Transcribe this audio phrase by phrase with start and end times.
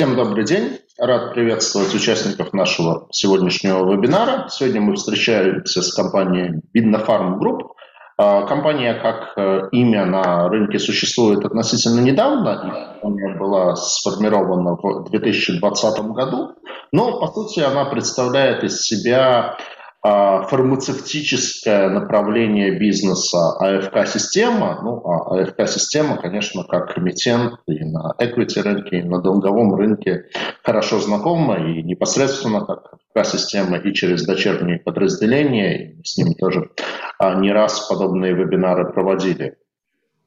[0.00, 0.78] Всем добрый день.
[0.96, 4.48] Рад приветствовать участников нашего сегодняшнего вебинара.
[4.48, 7.72] Сегодня мы встречаемся с компанией Binnofarm Group.
[8.16, 12.96] А, компания как э, имя на рынке существует относительно недавно.
[13.02, 16.54] Компания была сформирована в 2020 году.
[16.92, 19.58] Но, по сути, она представляет из себя
[20.02, 29.02] фармацевтическое направление бизнеса АФК-система, ну, а АФК-система, конечно, как эмитент и на equity рынке, и
[29.02, 30.24] на долговом рынке
[30.62, 36.70] хорошо знакома, и непосредственно как АФК-система, и через дочерние подразделения, и с ними тоже
[37.18, 39.58] а, не раз подобные вебинары проводили.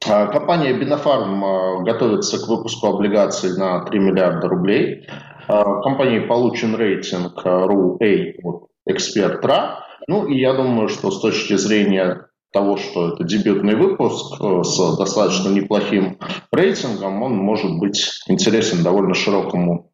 [0.08, 5.08] А, компания Бинофарм готовится к выпуску облигаций на 3 миллиарда рублей.
[5.46, 9.84] Компании получен рейтинг RU-A от эксперт РА.
[10.06, 14.96] Ну и я думаю, что с точки зрения того, что это дебютный выпуск э, с
[14.96, 16.18] достаточно неплохим
[16.52, 19.90] рейтингом, он может быть интересен довольно широкому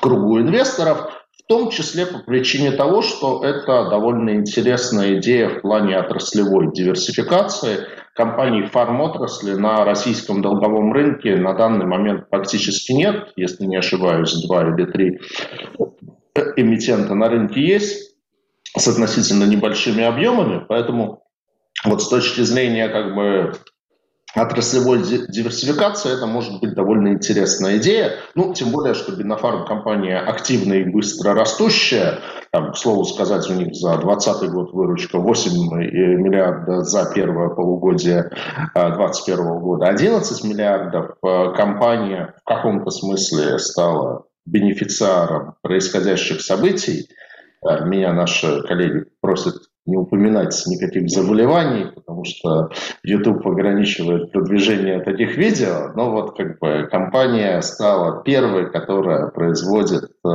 [0.00, 5.96] кругу инвесторов, в том числе по причине того, что это довольно интересная идея в плане
[5.96, 7.86] отраслевой диверсификации.
[8.14, 14.68] Компаний фармотрасли на российском долговом рынке на данный момент практически нет, если не ошибаюсь, два
[14.68, 15.20] или три
[16.56, 18.14] эмитента на рынке есть
[18.76, 21.22] с относительно небольшими объемами, поэтому
[21.84, 23.52] вот с точки зрения как бы
[24.36, 28.12] отраслевой диверсификации это может быть довольно интересная идея.
[28.36, 32.20] Ну, тем более, что Бинофарм компания активная и быстро растущая.
[32.52, 38.30] Там, к слову сказать, у них за 2020 год выручка 8 миллиардов за первое полугодие
[38.74, 41.16] 2021 года 11 миллиардов.
[41.56, 47.08] Компания в каком-то смысле стала бенефициаром происходящих событий.
[47.66, 49.54] Э, меня наши коллеги просят
[49.86, 52.70] не упоминать никаких заболеваний, потому что
[53.02, 60.28] YouTube ограничивает продвижение таких видео, но вот как бы компания стала первой, которая производит э,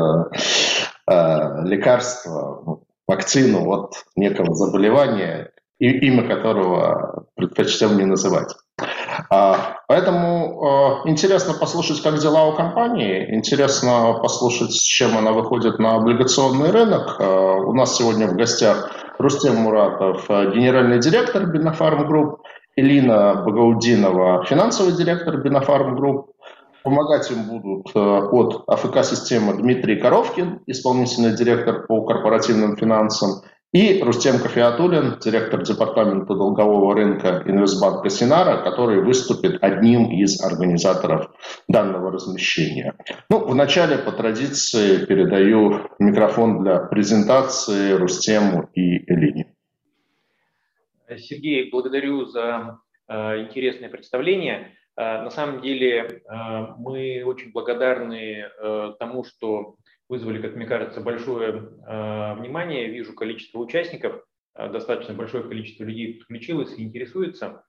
[1.08, 8.56] э, лекарство, ну, вакцину от некого заболевания, имя которого предпочтем не называть.
[9.30, 15.80] А, поэтому э, интересно послушать, как дела у компании, интересно послушать, с чем она выходит
[15.80, 17.18] на облигационный рынок.
[17.20, 22.42] Э, у нас сегодня в гостях Рустем Муратов, э, генеральный директор Бинофарм Групп,
[22.76, 26.32] Элина Багаудинова, финансовый директор Бинофарм Групп.
[26.84, 33.42] Помогать им будут от АФК-системы Дмитрий Коровкин, исполнительный директор по корпоративным финансам,
[33.76, 41.30] и Рустем Кафиатулин, директор департамента долгового рынка Инвестбанка Синара, который выступит одним из организаторов
[41.68, 42.96] данного размещения.
[43.30, 49.54] Ну, вначале по традиции передаю микрофон для презентации Рустему и Элине.
[51.18, 54.72] Сергей, благодарю за э, интересное представление.
[54.96, 56.34] Э, на самом деле э,
[56.78, 58.46] мы очень благодарны
[59.00, 59.76] тому, что
[60.10, 62.88] вызвали, как мне кажется, большое э, внимание.
[62.88, 64.24] Вижу количество участников,
[64.56, 67.64] э, достаточно большое количество людей подключилось и интересуется.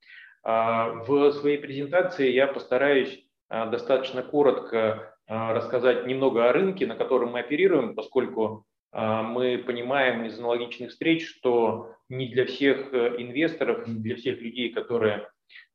[0.44, 7.32] Э, в своей презентации я постараюсь э, достаточно коротко рассказать немного о рынке, на котором
[7.32, 14.14] мы оперируем, поскольку мы понимаем из аналогичных встреч, что не для всех инвесторов, не для
[14.14, 15.28] всех людей, которые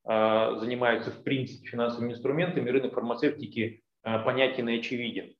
[0.06, 5.34] занимаются в принципе финансовыми инструментами, рынок фармацевтики понятен и очевиден.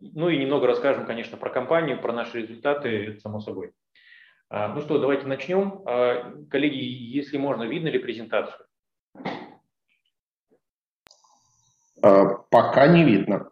[0.00, 3.72] Ну и немного расскажем, конечно, про компанию, про наши результаты, само собой.
[4.48, 5.82] А, ну что, давайте начнем.
[5.86, 8.66] А, коллеги, если можно, видно ли презентацию?
[12.02, 13.50] А, пока не видно.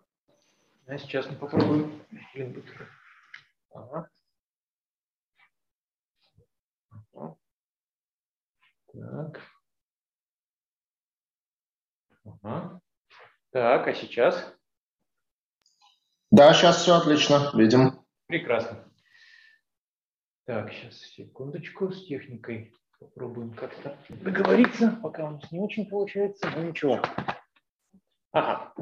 [0.87, 2.01] Я сейчас мы попробуем.
[3.73, 4.11] Ага.
[8.93, 9.41] Так.
[12.25, 12.81] Ага.
[13.51, 14.57] Так, а сейчас?
[16.35, 17.93] Да, сейчас все отлично, видим.
[18.27, 18.85] Прекрасно.
[20.47, 26.65] Так, сейчас, секундочку, с техникой попробуем как-то договориться, пока у нас не очень получается, но
[26.65, 27.01] ничего.
[28.33, 28.75] Ага.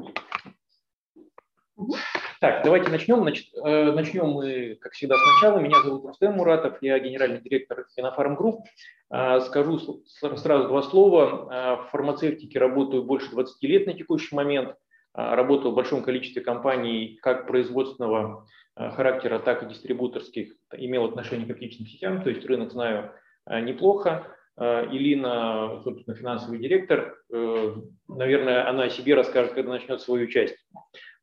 [2.41, 3.21] Так, давайте начнем.
[3.21, 5.59] Значит, э, начнем мы, как всегда, сначала.
[5.59, 8.65] Меня зовут Рустем Муратов, я генеральный директор Бинофарм Групп.
[9.13, 9.79] Э, скажу
[10.17, 11.53] сразу два слова.
[11.53, 14.75] Э, в фармацевтике работаю больше 20 лет на текущий момент.
[15.15, 21.47] А, работал в большом количестве компаний как производственного а, характера, так и дистрибуторских, имел отношение
[21.47, 23.13] к аптечным сетям, то есть рынок знаю
[23.45, 24.27] а, неплохо.
[24.55, 27.75] Илина, собственно, финансовый директор, э,
[28.07, 30.59] наверное, она о себе расскажет, когда начнет свою часть.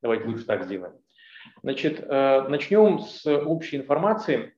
[0.02, 0.96] Давайте лучше так сделаем.
[1.62, 4.56] Значит, начнем с общей информации.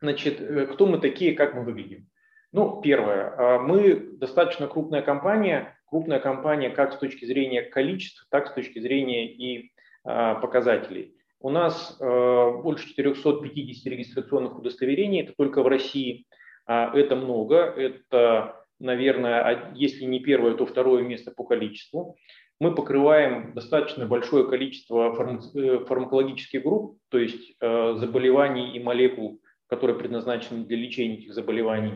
[0.00, 2.08] Значит, э, кто мы такие, как мы выглядим?
[2.50, 8.52] Ну, первое, мы достаточно крупная компания, крупная компания как с точки зрения количества, так с
[8.52, 9.72] точки зрения и
[10.04, 11.14] показателей.
[11.40, 16.24] У нас больше 450 регистрационных удостоверений, это только в России.
[16.66, 22.16] Это много, это, наверное, если не первое, то второе место по количеству
[22.60, 25.14] мы покрываем достаточно большое количество
[25.54, 31.94] э, фармакологических групп, то есть э, заболеваний и молекул, которые предназначены для лечения этих заболеваний.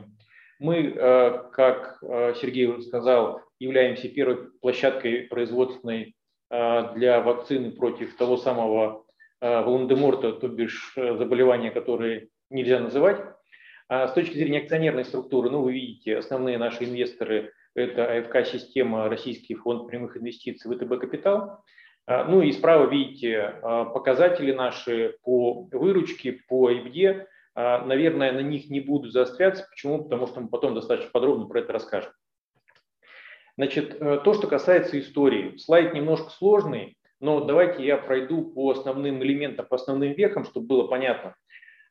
[0.61, 1.99] Мы, э, как
[2.41, 6.15] Сергей уже сказал, являемся первой площадкой производственной
[6.51, 9.07] для вакцины против того самого
[9.41, 13.23] Волан-де-Морта, то бишь заболевания, которые нельзя называть.
[13.89, 19.55] А с точки зрения акционерной структуры, ну, вы видите, основные наши инвесторы это АФК-система Российский
[19.55, 21.65] фонд прямых инвестиций ВТБ Капитал.
[22.07, 26.71] А, ну и справа видите а, показатели наши по выручке, по.
[27.55, 29.67] А, наверное, на них не буду заостряться.
[29.71, 30.05] Почему?
[30.05, 32.13] Потому что мы потом достаточно подробно про это расскажем.
[33.63, 35.57] Значит, э, то, что касается истории.
[35.57, 40.89] Слайд немножко сложный, но давайте я пройду по основным элементам, по основным вехам, чтобы было
[40.89, 41.37] понятно.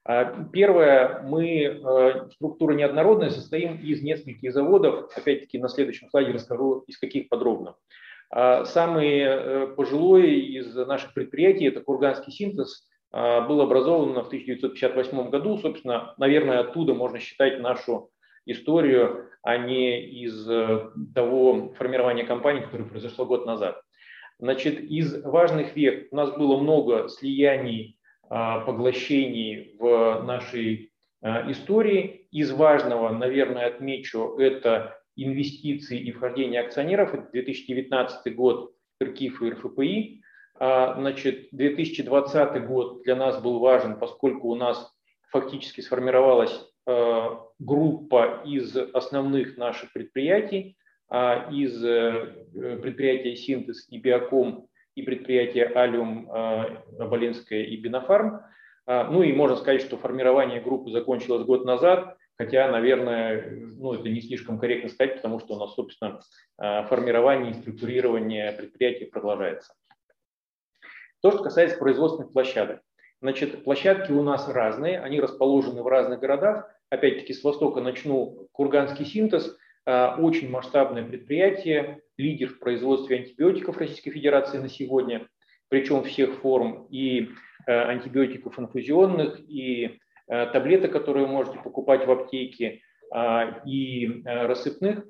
[0.03, 5.15] А, первое, мы, э, структура неоднородная, состоим из нескольких заводов.
[5.15, 7.77] Опять-таки на следующем слайде расскажу, из каких подробно.
[8.29, 15.29] А, самый э, пожилой из наших предприятий, это Курганский синтез, а, был образован в 1958
[15.29, 15.57] году.
[15.57, 18.10] Собственно, наверное, оттуда можно считать нашу
[18.45, 23.81] историю, а не из э, того формирования компании, которое произошло год назад.
[24.41, 30.91] Значит, из важных век у нас было много слияний а, поглощений в нашей
[31.21, 32.27] а, истории.
[32.31, 37.13] Из важного, наверное, отмечу, это инвестиции и вхождение акционеров.
[37.13, 38.73] Это 2019 год
[39.03, 40.21] РКИФ и РФПИ.
[40.59, 44.91] А, значит, 2020 год для нас был важен, поскольку у нас
[45.29, 46.70] фактически сформировалась
[47.59, 50.77] группа из основных наших предприятий,
[51.51, 52.45] из э,
[52.81, 56.29] предприятия «Синтез» и «Биоком» и предприятия Алиум,
[56.99, 58.41] Аболинская и Бинофарм.
[58.85, 64.09] А, ну и можно сказать, что формирование группы закончилось год назад, хотя, наверное, ну, это
[64.09, 66.19] не слишком корректно сказать, потому что у нас, собственно,
[66.57, 69.73] а, формирование и структурирование предприятий продолжается.
[71.21, 72.81] То, что касается производственных площадок.
[73.21, 76.69] Значит, площадки у нас разные, они расположены в разных городах.
[76.89, 78.47] Опять-таки, с востока начну.
[78.51, 85.27] Курганский синтез– а, очень масштабное предприятие, лидер в производстве антибиотиков Российской Федерации на сегодня,
[85.69, 87.29] причем всех форм и
[87.65, 89.97] э, антибиотиков инфузионных, и
[90.27, 92.81] э, таблеток, которые вы можете покупать в аптеке,
[93.13, 95.03] а, и рассыпных.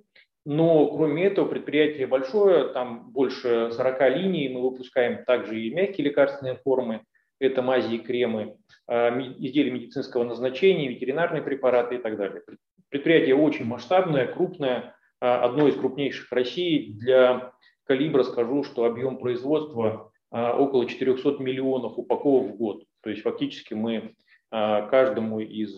[0.45, 6.55] Но кроме этого предприятие большое, там больше 40 линий, мы выпускаем также и мягкие лекарственные
[6.63, 7.03] формы,
[7.41, 8.57] это мази и кремы,
[8.87, 9.09] а,
[9.39, 12.43] изделия медицинского назначения, ветеринарные препараты и так далее.
[12.89, 16.93] Предприятие очень масштабное, крупное, а, одно из крупнейших России.
[16.93, 17.51] Для
[17.85, 22.83] калибра скажу, что объем производства а, около 400 миллионов упаковок в год.
[23.01, 24.13] То есть фактически мы
[24.51, 25.73] каждому из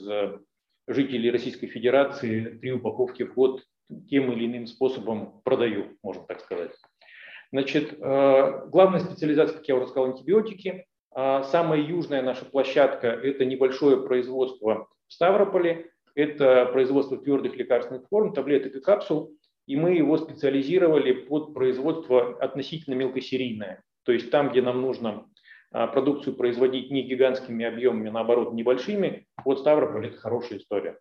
[0.88, 3.64] жителей Российской Федерации три упаковки в год
[4.10, 6.72] тем или иным способом продаю, можно так сказать.
[7.52, 10.88] Значит, главная специализация, как я уже сказал, антибиотики.
[11.16, 15.92] Самая южная наша площадка– это небольшое производство в Ставрополе.
[16.16, 19.32] Это производство твердых лекарственных форм, таблеток и капсул,
[19.66, 23.84] и мы его специализировали под производство относительно мелкосерийное.
[24.04, 25.26] То есть там, где нам нужно
[25.72, 31.00] а, продукцию производить не гигантскими объемами, а наоборот небольшими, вот Ставрополь– это хорошая история.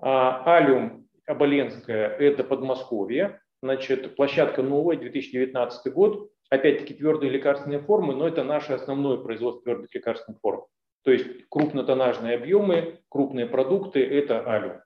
[0.00, 3.40] А, Алиум Оболенская– это Подмосковье.
[3.62, 6.30] Значит, площадка новая, 2019 год.
[6.50, 10.64] Опять-таки твердые лекарственные формы, но это наше основное производство твердых лекарственных форм.
[11.04, 14.82] То есть крупнотоннажные объемы, крупные продукты– это алю.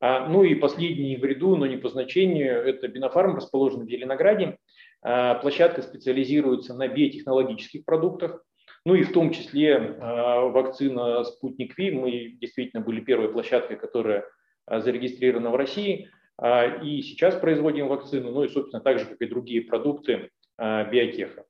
[0.00, 4.58] А, ну и последний в ряду, но не по значению, это Бинофарм, расположенный в Зеленограде.
[5.02, 8.44] А, площадка специализируется на биотехнологических продуктах,
[8.84, 11.92] ну и в том числе а, вакцина «Спутник Ви».
[11.92, 14.24] Мы действительно были первой площадкой, которая
[14.66, 16.10] а, зарегистрирована в России.
[16.36, 21.44] А, и сейчас производим вакцину, ну и, собственно, так же, как и другие продукты биотеха.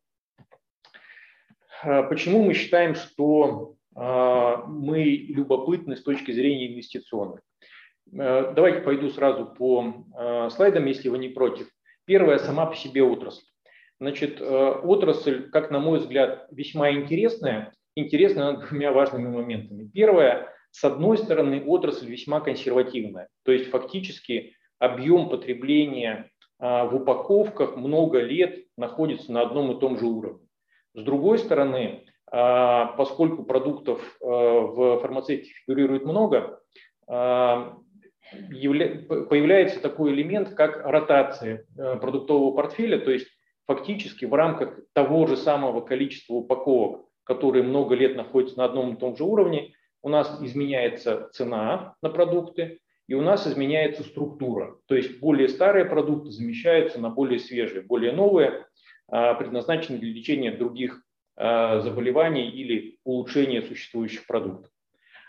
[1.82, 7.40] А, почему мы считаем, что а, мы любопытны с точки зрения инвестиционной.
[8.12, 9.94] Э, давайте пойду сразу по
[10.50, 11.68] слайдам, если вы не против.
[12.04, 13.44] Первая сама по себе отрасль.
[14.02, 17.72] Значит, э, отрасль, как на мой взгляд, весьма интересная.
[17.94, 19.88] Интересная двумя важными моментами.
[19.88, 23.28] Первое, с одной стороны, отрасль весьма консервативная.
[23.44, 26.31] То есть фактически объем потребления
[26.62, 30.46] в упаковках много лет находится на одном и том же уровне.
[30.94, 36.60] С другой стороны, а, поскольку продуктов э, в фармацевтике фигурирует много,
[37.06, 37.76] а,
[38.30, 43.28] появляется такой элемент, как ротация продуктового портфеля, то есть
[43.66, 48.98] фактически в рамках того же самого количества упаковок, которые много лет находятся на одном и
[48.98, 52.80] том же уровне, у нас изменяется цена на продукты,
[53.12, 54.78] и у нас изменяется структура.
[54.86, 58.64] То есть более старые продукты замещаются на более свежие, более новые,
[59.06, 61.02] а, предназначенные для лечения других
[61.36, 64.70] а, заболеваний или улучшения существующих продуктов.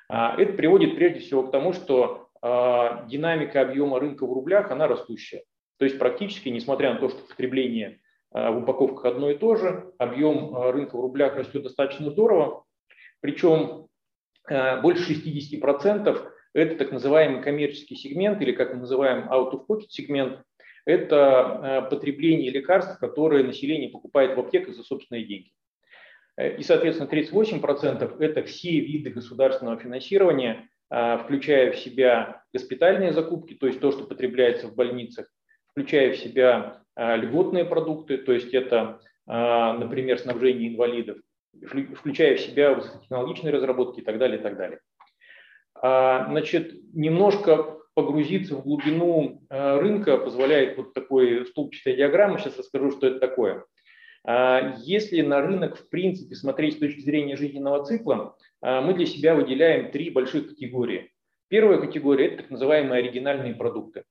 [0.07, 2.29] А, это приводит прежде всего к тому, что
[3.07, 5.43] динамика объема рынка в рублях, она растущая.
[5.77, 7.99] То есть практически, несмотря на то, что потребление
[8.31, 12.65] в упаковках одно и то же, объем рынка в рублях растет достаточно здорово.
[13.21, 13.87] Причем
[14.81, 20.39] больше 60% это так называемый коммерческий сегмент или, как мы называем, out-of-pocket сегмент.
[20.85, 25.51] Это потребление лекарств, которые население покупает в аптеках за собственные деньги.
[26.37, 33.53] Э, и, соответственно, 38%– это все виды государственного финансирования, а, включая в себя госпитальные закупки,
[33.53, 35.27] то есть то, что потребляется в больницах,
[35.71, 41.17] включая в себя льготные продукты, то есть это, например, снабжение инвалидов,
[41.95, 44.79] включая в себя высокотехнологичные разработки и так далее, и так далее.
[45.85, 52.39] Значит, немножко погрузиться в глубину рынка позволяет вот такой столбчатая диаграмма.
[52.39, 53.65] Сейчас расскажу, что это такое.
[54.25, 59.05] А, если на рынок, в принципе, смотреть с точки зрения жизненного цикла, а, мы для
[59.05, 61.11] себя выделяем три больших категории.
[61.49, 64.03] Первая категория– это так называемые оригинальные продукты.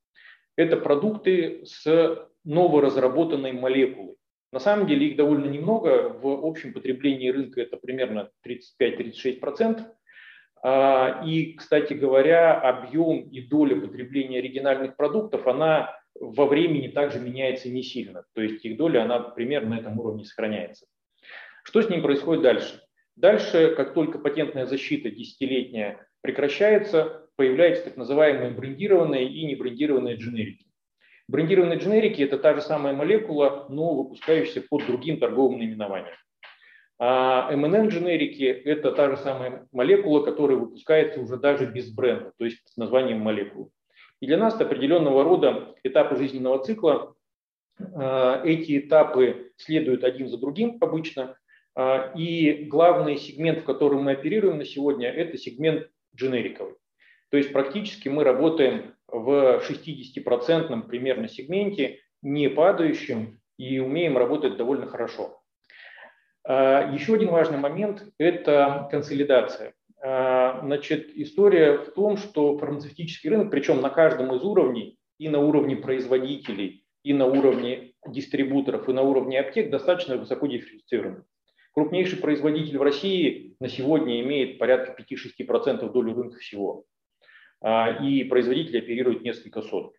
[0.56, 4.16] Это продукты с новоразработанной молекулой.
[4.52, 6.10] На самом деле их довольно немного.
[6.10, 9.80] В общем потреблении рынка это примерно 35-36%.
[10.62, 17.68] А, и, кстати говоря, объем и доля потребления оригинальных продуктов, она во времени также меняется
[17.68, 18.24] не сильно.
[18.34, 20.86] То есть их доля, она примерно на этом уровне сохраняется.
[21.64, 22.80] Что с ним происходит дальше?
[23.16, 30.66] Дальше, как только патентная защита десятилетняя прекращается, появляются так называемые брендированные и небрендированные дженерики.
[31.28, 36.14] Брендированные дженерики– это та же самая молекула, но выпускающаяся под другим торговым наименованием.
[37.04, 42.62] А MNN-дженерики– это та же самая молекула, которая выпускается уже даже без бренда, то есть
[42.64, 43.70] с названием молекулы.
[44.20, 47.16] И для нас определенного рода этапы жизненного цикла.
[47.80, 51.36] А, эти этапы следуют один за другим обычно.
[51.74, 56.76] А, и главный сегмент, в котором мы оперируем на сегодня, это сегмент дженериковый.
[57.30, 64.86] То есть практически мы работаем в 60% примерно сегменте, не падающем, и умеем работать довольно
[64.86, 65.41] хорошо.
[66.44, 69.74] А, еще один важный момент– это консолидация.
[70.02, 75.38] А, значит, история в том, что фармацевтический рынок, причем на каждом из уровней, и на
[75.38, 81.24] уровне производителей, и на уровне дистрибуторов, и на уровне аптек, достаточно высоко дифференцирован.
[81.72, 86.84] Крупнейший производитель в России на сегодня имеет порядка 5-6% долю рынка всего.
[87.60, 89.94] А, и производители оперируют несколько сот.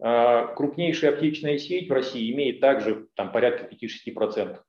[0.00, 4.60] Крупнейшая аптечная сеть в России имеет также там, порядка 5-6%.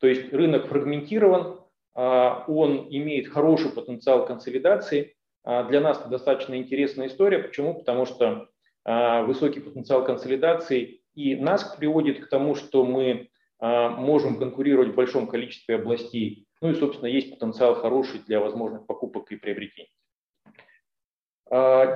[0.00, 1.60] То есть рынок фрагментирован,
[1.94, 5.16] а, он имеет хороший потенциал консолидации.
[5.44, 7.38] А, для нас это достаточно интересная история.
[7.38, 7.74] Почему?
[7.74, 8.48] Потому что
[8.84, 15.26] а, высокий потенциал консолидации и нас приводит к тому, что мы можем конкурировать в большом
[15.26, 16.46] количестве областей.
[16.60, 19.88] Ну и, собственно, есть потенциал хороший для возможных покупок и приобретений.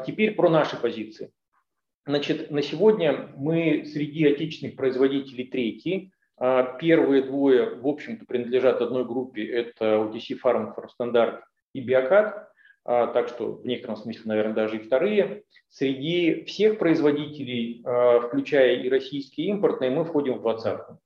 [0.06, 1.32] Теперь про наши позиции.
[2.06, 6.12] Значит, на сегодня мы среди отечественных производителей третий.
[6.40, 11.40] А первые двое, в общем-то, принадлежат одной группе, это OTC Farm Standard
[11.74, 12.48] и Биокат,
[12.82, 15.42] а, так что в некотором смысле, наверное, даже и вторые.
[15.68, 20.98] Среди всех производителей, а, включая и российские импортные, мы входим в двадцатку.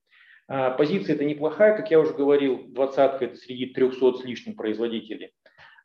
[0.47, 5.33] Позиция это неплохая, как я уже говорил, двадцатка это среди 300 с лишним производителей.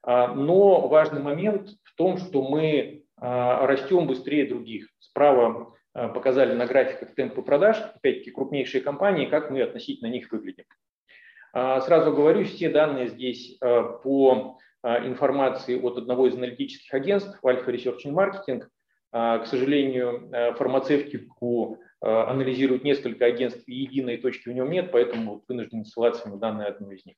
[0.06, 4.90] Но важный момент в том, что мы растем быстрее других.
[5.00, 10.66] Справа показали на графиках темпы продаж, опять-таки крупнейшие компании, как мы относительно них выглядим.
[11.52, 17.40] А, сразу говорю, все данные здесь э, по э, информации от одного из аналитических агентств,
[17.44, 18.64] Alpha Research and Marketing.
[19.12, 25.84] А, к сожалению, фармацевтику анализируют несколько агентств, и единой точки в нем нет, поэтому вынужден
[25.84, 27.18] ссылаться на данные одной из них.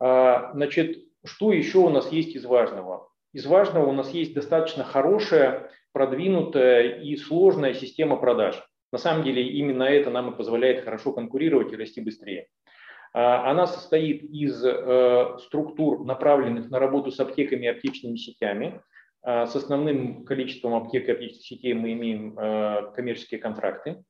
[0.00, 3.08] А, значит, что еще у нас есть из важного?
[3.32, 8.62] Из важного у нас есть достаточно хорошая продвинутая и сложная система продаж.
[8.92, 12.48] На самом деле именно это нам и позволяет хорошо конкурировать и расти быстрее.
[13.14, 18.80] А, она состоит из э, структур, направленных на работу с аптеками и аптечными сетями.
[19.22, 24.02] А, с основным количеством аптек и аптечных сетей мы имеем э, коммерческие контракты.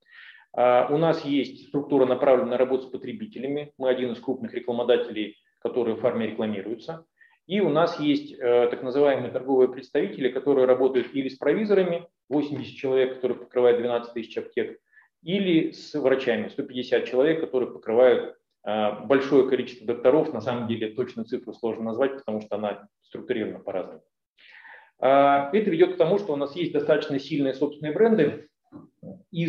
[0.54, 3.72] А, у нас есть структура, направленная на работу с потребителями.
[3.78, 7.04] Мы один из крупных рекламодателей, которые в фарме рекламируются.
[7.52, 12.74] И у нас есть э, так называемые торговые представители, которые работают или с провизорами, 80
[12.74, 14.80] человек, которые покрывают 12 тысяч аптек,
[15.22, 21.52] или с врачами, 150 человек, которые покрывают большое количество докторов, на самом деле точную цифру
[21.52, 24.02] сложно назвать, потому что она структурирована по-разному.
[24.98, 28.48] Это ведет к тому, что у нас есть достаточно сильные собственные бренды,
[29.32, 29.48] и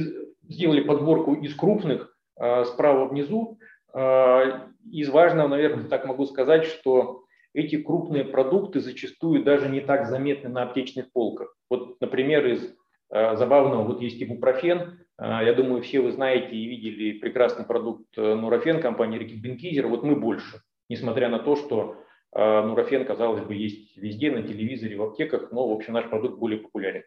[0.49, 3.59] сделали подборку из крупных справа внизу.
[3.93, 7.22] Из важного, наверное, так могу сказать, что
[7.53, 11.55] эти крупные продукты зачастую даже не так заметны на аптечных полках.
[11.69, 12.75] Вот, например, из
[13.09, 18.81] забавного, вот есть ибупрофен, я думаю, все вы знаете и видели прекрасный продукт э, Нурофен
[18.81, 21.97] компании Рики Бенкизер, вот мы больше, несмотря на то, что
[22.33, 26.59] Нурофен, казалось бы, есть везде, на телевизоре, в аптеках, но, в общем, наш продукт более
[26.59, 27.03] популярен.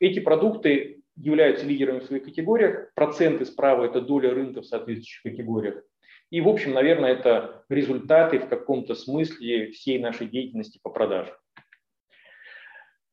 [0.00, 2.94] Эти продукты являются лидерами в своих категориях.
[2.94, 5.82] Проценты справа– это доля рынка в соответствующих категориях.
[6.30, 11.34] И, в общем, наверное, это результаты в каком-то смысле всей нашей деятельности по продажам.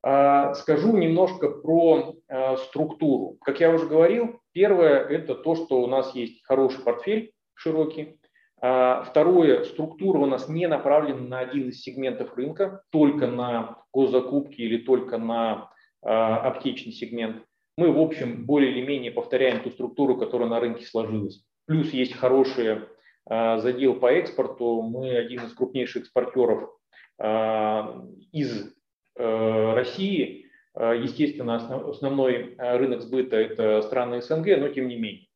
[0.02, 3.38] А, скажу немножко про а, структуру.
[3.42, 8.20] Как я уже говорил, первое– это то, что у нас есть хороший портфель широкий.
[8.62, 14.62] А, второе, структура у нас не направлена на один из сегментов рынка, только на госзакупки
[14.62, 15.70] или только на
[16.02, 17.46] аптечный сегмент
[17.78, 21.44] мы, в общем, более или менее повторяем ту структуру, которая на рынке сложилась.
[21.66, 22.88] Плюс есть хороший а,
[23.28, 24.82] задел по экспорту.
[24.82, 26.70] Мы один из крупнейших экспортеров
[27.18, 28.74] а, из
[29.18, 30.50] а, России.
[30.76, 35.28] Естественно, основ, основной рынок сбыта– это страны СНГ, но тем не менее.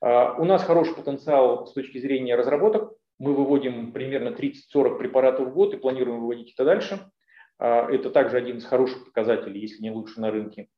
[0.00, 2.94] У нас хороший потенциал с точки зрения разработок.
[3.18, 7.10] Мы выводим примерно 30-40 препаратов в год и планируем выводить это дальше.
[7.58, 10.68] Это также один из хороших показателей, если не лучше на рынке.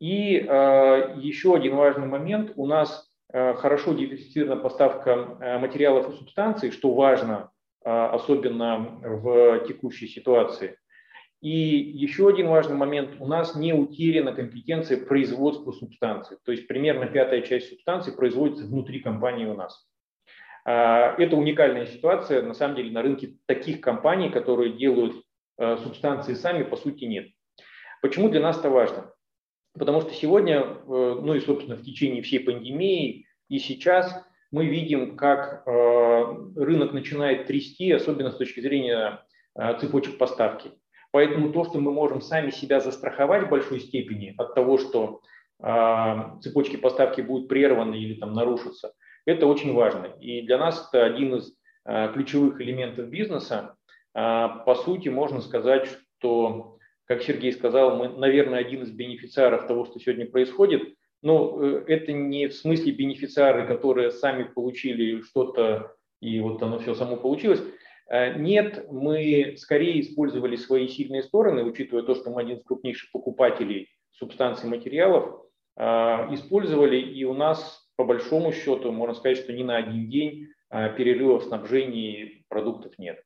[0.00, 2.52] И э, еще один важный момент.
[2.56, 5.10] У нас э, хорошо диверсифицирована поставка
[5.40, 7.50] э, материалов и субстанций, что важно,
[7.82, 10.76] особенно в текущей ситуации.
[11.40, 13.16] И еще один важный момент.
[13.20, 16.36] У нас не утеряна компетенция производства субстанций.
[16.44, 19.88] То есть примерно пятая часть субстанций производится внутри компании у нас.
[20.66, 22.42] Это уникальная ситуация.
[22.42, 25.14] На самом деле на рынке таких компаний, которые делают
[25.58, 27.28] субстанции сами, по сути нет.
[28.02, 29.10] Почему для нас это важно?
[29.78, 35.16] Потому что сегодня, э, ну и, собственно, в течение всей пандемии и сейчас мы видим,
[35.16, 35.70] как э,
[36.56, 39.24] рынок начинает трясти, особенно с точки зрения
[39.56, 40.72] э, цепочек поставки.
[41.12, 45.22] Поэтому то, что мы можем сами себя застраховать в большой степени от того, что
[46.40, 48.94] цепочки поставки будут прерваны или там нарушатся,
[49.26, 50.06] это очень важно.
[50.18, 51.52] И для нас это один из
[52.14, 53.74] ключевых элементов бизнеса.
[54.14, 55.86] По сути, можно сказать,
[56.18, 56.78] что
[57.10, 60.94] как Сергей сказал, мы, наверное, один из бенефициаров того, что сегодня происходит.
[61.22, 66.94] Но э, это не в смысле бенефициары, которые сами получили что-то, и вот оно все
[66.94, 67.64] само получилось.
[68.08, 73.10] Э, нет, мы скорее использовали свои сильные стороны, учитывая то, что мы один из крупнейших
[73.10, 75.42] покупателей субстанций материалов,
[75.76, 80.46] э, использовали, и у нас, по большому счету, можно сказать, что ни на один день
[80.70, 83.20] перерыва в снабжении продуктов нет.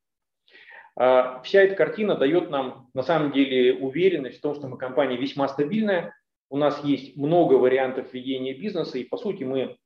[0.97, 5.17] А, вся эта картина дает нам на самом деле уверенность в том, что мы компания
[5.17, 6.15] весьма стабильная,
[6.51, 9.77] у нас есть много вариантов ведения бизнеса, и по сути мы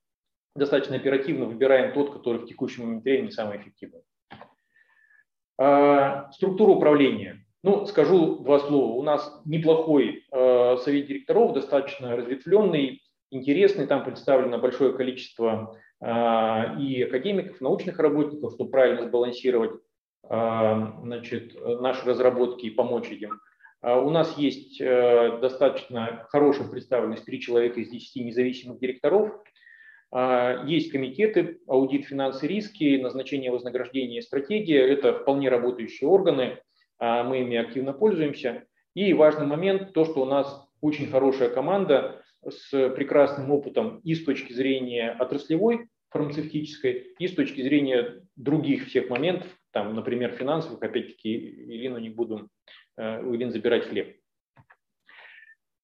[0.54, 4.02] достаточно оперативно выбираем тот, который в текущем момент времени самый эффективный.
[5.56, 7.44] А, структура управления.
[7.62, 8.92] Ну, скажу два слова.
[8.92, 13.86] У нас неплохой а, совет директоров, достаточно разветвленный, интересный.
[13.86, 19.72] Там представлено большое количество и академиков, научных работников, чтобы правильно сбалансировать
[20.28, 23.40] значит, наши разработки и помочь им.
[23.80, 29.32] А, у нас есть э, достаточно хорошая представленность, три человека из 10 независимых директоров.
[30.10, 34.80] А, есть комитеты, аудит, финансы, риски, назначение вознаграждения, стратегия.
[34.80, 36.58] Это вполне работающие органы,
[37.00, 38.64] мы ими активно пользуемся.
[38.94, 44.24] И важный момент, то, что у нас очень хорошая команда с прекрасным опытом и с
[44.24, 51.36] точки зрения отраслевой, фармацевтической, и с точки зрения других всех моментов, там, например, финансовых, опять-таки,
[51.36, 52.48] Ирину не буду,
[52.96, 54.16] э, у Ирины забирать хлеб.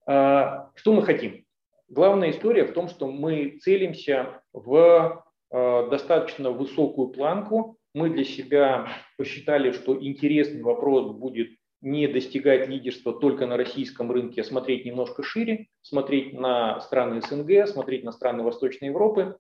[0.06, 1.44] А, что мы хотим?
[1.88, 7.78] Главная история в том, что мы целимся в э, достаточно высокую планку.
[7.94, 14.40] Мы для себя посчитали, что интересный вопрос будет не достигать лидерства только на российском рынке,
[14.40, 19.36] а смотреть немножко шире, смотреть на страны СНГ, смотреть на страны Восточной Европы.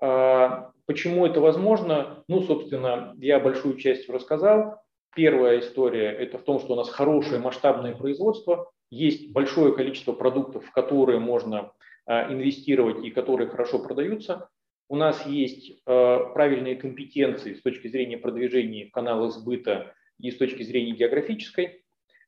[0.00, 2.24] А, почему это возможно?
[2.28, 4.80] Ну, собственно, я большую часть рассказал.
[5.14, 10.66] Первая история– это в том, что у нас хорошее масштабное производство, есть большое количество продуктов,
[10.66, 11.72] в которые можно
[12.04, 14.48] а, инвестировать и которые хорошо продаются.
[14.88, 20.36] У нас есть а, правильные компетенции с точки зрения продвижения в каналах сбыта и с
[20.36, 21.82] точки зрения географической,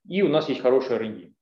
[0.07, 1.33] и у нас есть хорошая R&D.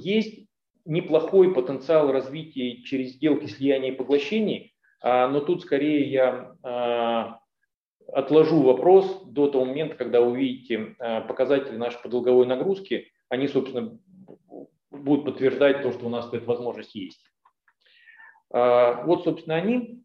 [0.00, 0.46] Есть
[0.84, 4.73] неплохой потенциал развития через сделки слияния и поглощений,
[5.04, 7.38] но тут скорее я а,
[8.10, 13.98] отложу вопрос до того момента, когда увидите а, показатели нашей подолговой нагрузки, они, собственно,
[14.90, 17.20] будут подтверждать то, что у нас эта возможность есть.
[18.50, 20.04] Вот, собственно, они.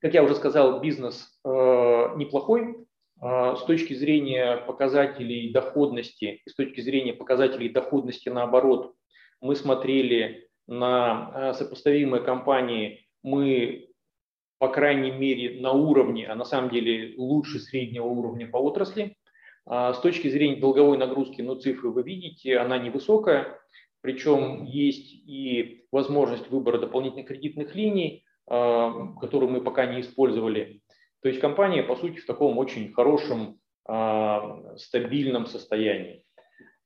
[0.00, 2.84] Как я уже сказал, бизнес неплохой.
[3.20, 8.96] С точки зрения показателей доходности с точки зрения показателей доходности наоборот,
[9.40, 13.83] мы смотрели на сопоставимые компании, мы
[14.64, 19.14] по крайней мере, на уровне, а на самом деле лучше среднего уровня по отрасли.
[19.66, 23.58] А с точки зрения долговой нагрузки, ну, цифры вы видите, она невысокая,
[24.00, 30.80] причем есть и возможность выбора дополнительных кредитных линий, а, которую мы пока не использовали.
[31.20, 36.24] То есть компания, по сути, в таком очень хорошем, а, стабильном состоянии.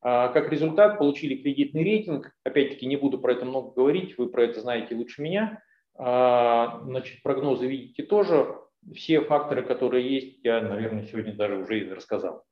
[0.00, 2.32] Как результат получили кредитный рейтинг.
[2.42, 5.62] Опять-таки не буду про это много говорить, вы про это знаете лучше меня.
[5.98, 8.56] А, значит, прогнозы видите тоже.
[8.94, 12.44] Все факторы, которые есть, я, наверное, сегодня даже уже рассказал.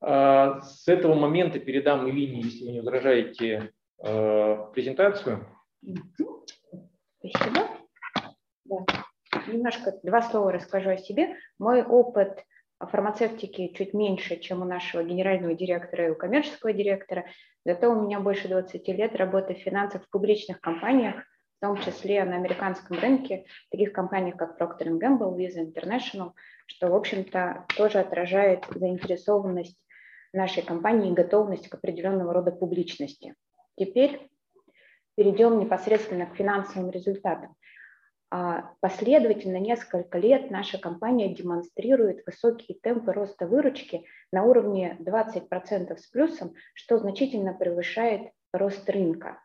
[0.00, 5.46] А, с этого момента передам Илине, если вы не возражаете, а, презентацию.
[7.18, 7.68] Спасибо.
[8.64, 8.76] Да.
[9.46, 11.36] Немножко два слова расскажу о себе.
[11.58, 12.42] Мой опыт
[12.80, 17.26] фармацевтики чуть меньше, чем у нашего генерального директора и у коммерческого директора.
[17.66, 21.16] Зато у меня больше 20 лет работы в финансах в публичных компаниях–
[21.56, 26.32] в том числе на американском рынке, таких компаниях, как Procter Gamble, Visa International,
[26.66, 29.78] что, в общем-то, тоже отражает заинтересованность
[30.32, 33.34] нашей компании и готовность к определенного рода публичности.
[33.76, 34.30] Теперь
[35.16, 37.54] перейдем непосредственно к финансовым результатам.
[38.30, 46.06] А, последовательно несколько лет наша компания демонстрирует высокие темпы роста выручки на уровне 20% с
[46.08, 49.40] плюсом, что значительно превышает рост рынка.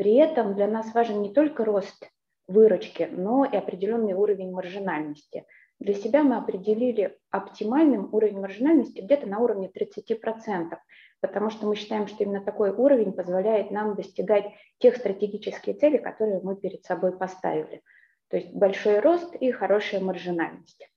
[0.00, 2.08] При этом для нас важен не только рост
[2.48, 5.44] выручки, но и определенный уровень маржинальности.
[5.78, 10.74] Для себя мы определили оптимальным уровень маржинальности где-то на уровне 30%,
[11.20, 14.46] потому что мы считаем, что именно такой уровень позволяет нам достигать
[14.78, 17.82] тех стратегических целей, которые мы перед собой поставили.
[18.30, 20.90] То есть большой рост и хорошая маржинальность.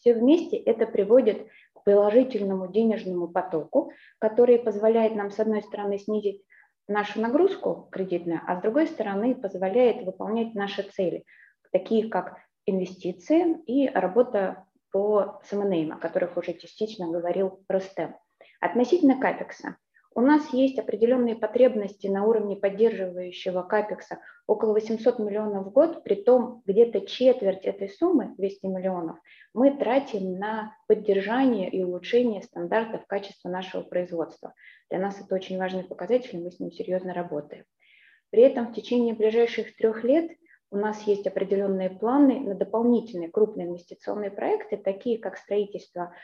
[0.00, 6.42] Все вместе это приводит к положительному денежному потоку, который позволяет нам, с одной стороны, снизить
[6.88, 11.24] нашу нагрузку кредитную, а с другой стороны позволяет выполнять наши цели,
[11.70, 18.14] такие как инвестиции и работа по СМН, о которых уже частично говорил Рустем.
[18.60, 19.76] Относительно капекса.
[20.14, 26.16] У нас есть определенные потребности на уровне поддерживающего капекса около 800 миллионов в год, при
[26.16, 29.16] том где-то четверть этой суммы, 200 миллионов,
[29.54, 34.52] мы тратим на поддержание и улучшение стандартов качества нашего производства.
[34.90, 37.64] Для нас это очень важный показатель, мы с ним серьезно работаем.
[38.30, 40.30] При этом в течение ближайших трех лет
[40.70, 46.14] у нас есть определенные планы на дополнительные крупные инвестиционные проекты, такие как строительство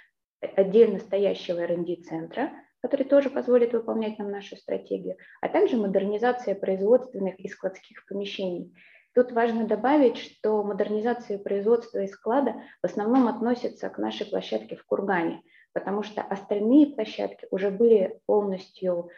[0.40, 7.48] отдельно стоящего R&D-центра, который тоже позволит выполнять нам нашу стратегию, а также модернизация производственных и
[7.48, 8.74] складских помещений.
[9.14, 14.84] Тут важно добавить, что модернизация производства и склада в основном относится к нашей площадке в
[14.84, 19.10] Кургане, потому что остальные площадки уже были полностью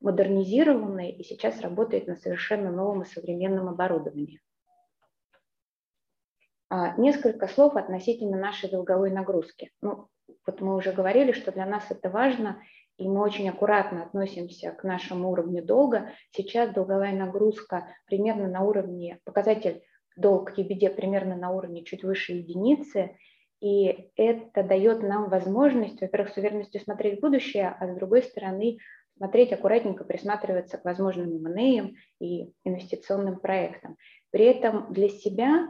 [0.00, 4.40] модернизированы и сейчас работают на совершенно новом и современном оборудовании.
[6.68, 9.72] А, несколько слов относительно нашей долговой нагрузки.
[9.82, 10.08] Ну,
[10.46, 12.62] вот мы уже говорили, что для нас это важно,
[13.00, 16.10] и мы очень аккуратно относимся к нашему уровню долга.
[16.32, 19.82] Сейчас долговая нагрузка примерно на уровне, показатель
[20.16, 23.16] долг к EBD примерно на уровне чуть выше единицы,
[23.60, 28.78] и это дает нам возможность, во-первых, с уверенностью смотреть в будущее, а с другой стороны
[29.16, 33.96] смотреть аккуратненько, присматриваться к возможным M&A и инвестиционным проектам.
[34.30, 35.68] При этом для себя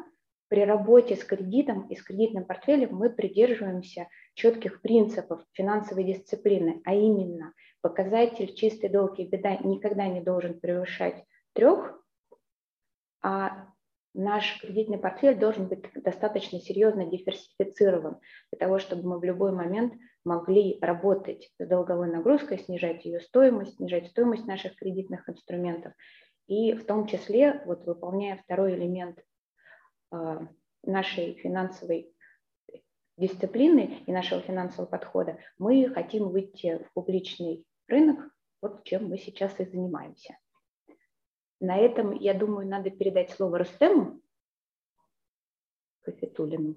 [0.48, 4.08] при работе с кредитом и с кредитным портфелем мы придерживаемся
[4.40, 11.22] четких принципов финансовой дисциплины, а именно показатель чистой долг и беда никогда не должен превышать
[11.52, 12.02] трех,
[13.22, 13.66] а
[14.14, 18.18] наш кредитный портфель должен быть достаточно серьезно диверсифицирован
[18.50, 19.92] для того, чтобы мы в любой момент
[20.24, 25.92] могли работать с долговой нагрузкой, снижать ее стоимость, снижать стоимость наших кредитных инструментов
[26.46, 29.22] и в том числе, вот выполняя второй элемент
[30.10, 30.48] а,
[30.82, 32.14] нашей финансовой
[33.20, 38.18] дисциплины и нашего финансового подхода, мы хотим выйти в публичный рынок,
[38.62, 40.36] вот чем мы сейчас и занимаемся.
[41.60, 44.22] На этом, я думаю, надо передать слово Рустему
[46.02, 46.76] Кафетулину.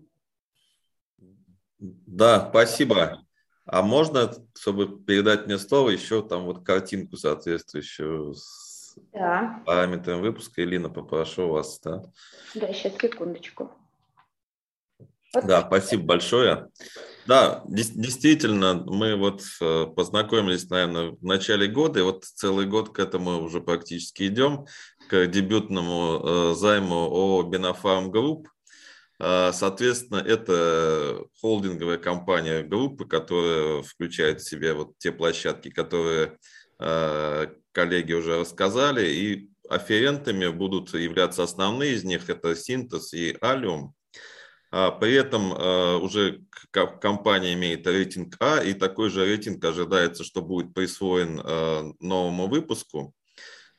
[1.80, 3.26] Да, спасибо.
[3.66, 9.64] А можно, чтобы передать мне слово, еще там вот картинку соответствующую с да.
[9.66, 10.64] параметрами выпуска.
[10.64, 11.80] Элина, попрошу вас.
[11.80, 12.04] Да,
[12.56, 13.72] да сейчас, секундочку.
[15.34, 16.68] Да, спасибо большое.
[17.26, 23.00] Да, действительно, мы вот э, познакомились, наверное, в начале года, и вот целый год к
[23.00, 24.66] этому уже практически идем,
[25.10, 28.50] к дебютному э, займу о Бинофарм Групп.
[29.20, 36.38] А, соответственно, это холдинговая компания группы, которая включает в себя вот те площадки, которые
[37.72, 43.94] коллеги уже рассказали, и оферентами будут являться основные из них, это Синтез и Алиум.
[44.76, 45.52] А, при этом
[46.02, 51.36] уже компания имеет рейтинг А, и такой же рейтинг ожидается, что будет присвоен
[52.00, 53.14] новому выпуску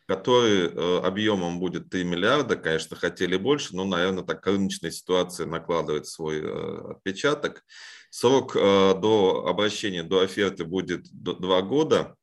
[0.06, 6.06] который э, объемом будет 3 миллиарда, конечно, хотели больше, но, наверное, так рыночная ситуация накладывает
[6.06, 7.64] свой э, отпечаток.
[8.10, 12.16] Срок э, до обращения, до оферты будет 2 года.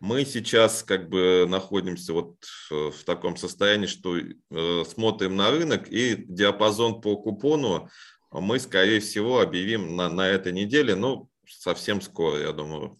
[0.00, 2.36] Мы сейчас как бы находимся вот
[2.70, 4.16] в таком состоянии, что
[4.84, 7.88] смотрим на рынок и диапазон по купону
[8.40, 12.98] мы, скорее всего, объявим на, на этой неделе, ну, совсем скоро, я думаю.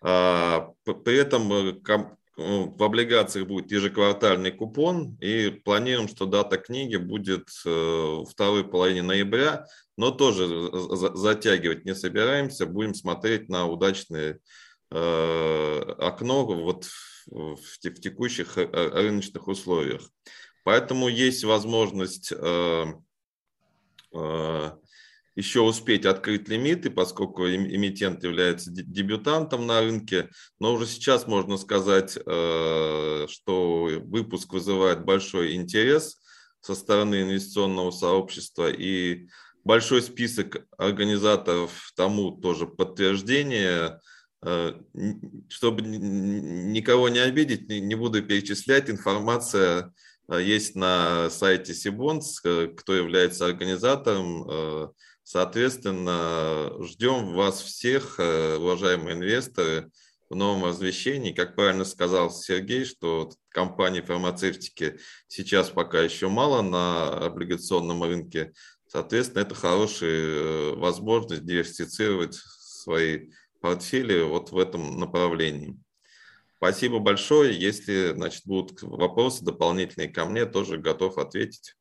[0.00, 1.48] А, при этом
[2.36, 9.02] ну, в облигациях будет ежеквартальный купон, и планируем, что дата книги будет э, второй половине
[9.02, 9.66] ноября,
[9.98, 10.48] но тоже
[11.14, 14.38] затягивать не собираемся, будем смотреть на удачное э,
[14.92, 16.88] окно вот
[17.26, 20.10] в текущих э, рыночных условиях.
[20.64, 22.32] Поэтому есть возможность
[25.34, 30.28] еще успеть открыть лимиты, поскольку эмитент является дебютантом на рынке.
[30.60, 36.20] Но уже сейчас можно сказать, э, что выпуск вызывает большой интерес
[36.60, 39.28] со стороны инвестиционного сообщества и
[39.64, 44.00] большой список организаторов тому тоже подтверждение.
[44.44, 44.74] Э,
[45.48, 49.92] чтобы никого не обидеть, не буду перечислять, информация
[50.28, 54.92] э, есть на сайте Сибонс, кто является организатором
[55.24, 59.90] Соответственно, ждем вас всех, э, уважаемые инвесторы,
[60.28, 61.32] в новом возвещении.
[61.32, 68.52] Как правильно сказал Сергей, что компании фармацевтики сейчас пока еще мало на облигационном рынке.
[68.88, 73.30] Соответственно, это хорошая э, возможность диверсифицировать свои
[73.62, 75.78] портфели вот в этом направлении.
[76.58, 77.58] Спасибо большое.
[77.58, 81.74] Если значит, будут вопросы дополнительные ко мне, тоже готов ответить.